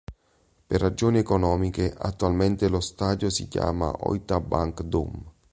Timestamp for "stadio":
2.79-3.29